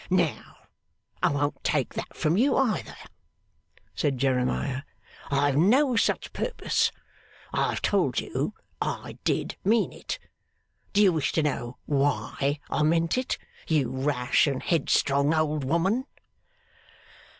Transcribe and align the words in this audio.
'Now, 0.09 0.55
I 1.21 1.29
won't 1.31 1.63
take 1.63 1.93
that 1.93 2.17
from 2.17 2.35
you 2.35 2.57
either,' 2.57 2.95
said 3.93 4.17
Jeremiah. 4.17 4.81
'I 5.29 5.45
have 5.45 5.57
no 5.57 5.95
such 5.95 6.33
purpose. 6.33 6.91
I 7.53 7.69
have 7.69 7.83
told 7.83 8.19
you 8.19 8.55
I 8.81 9.19
did 9.25 9.57
mean 9.63 9.93
it. 9.93 10.17
Do 10.93 11.03
you 11.03 11.13
wish 11.13 11.33
to 11.33 11.43
know 11.43 11.77
why 11.85 12.59
I 12.67 12.81
meant 12.81 13.15
it, 13.15 13.37
you 13.67 13.91
rash 13.91 14.47
and 14.47 14.63
headstrong 14.63 15.35
old 15.35 15.63
woman? 15.63 16.05